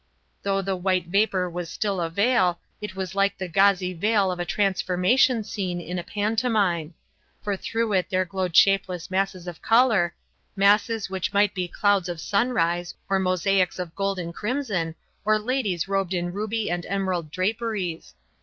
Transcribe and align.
Though 0.41 0.63
the 0.63 0.75
white 0.75 1.09
vapour 1.09 1.47
was 1.47 1.69
still 1.69 2.01
a 2.01 2.09
veil, 2.09 2.59
it 2.81 2.95
was 2.95 3.13
like 3.13 3.37
the 3.37 3.47
gauzy 3.47 3.93
veil 3.93 4.31
of 4.31 4.39
a 4.39 4.45
transformation 4.45 5.43
scene 5.43 5.79
in 5.79 5.99
a 5.99 6.03
pantomime; 6.03 6.95
for 7.43 7.55
through 7.55 7.93
it 7.93 8.09
there 8.09 8.25
glowed 8.25 8.55
shapeless 8.55 9.11
masses 9.11 9.47
of 9.47 9.61
colour, 9.61 10.15
masses 10.55 11.11
which 11.11 11.33
might 11.33 11.53
be 11.53 11.67
clouds 11.67 12.09
of 12.09 12.19
sunrise 12.19 12.95
or 13.11 13.19
mosaics 13.19 13.77
of 13.77 13.93
gold 13.95 14.17
and 14.17 14.33
crimson, 14.33 14.95
or 15.23 15.37
ladies 15.37 15.87
robed 15.87 16.15
in 16.15 16.33
ruby 16.33 16.71
and 16.71 16.83
emerald 16.87 17.29
draperies. 17.29 18.15